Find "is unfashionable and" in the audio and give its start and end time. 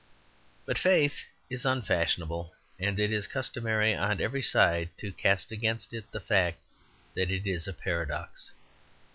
1.47-2.99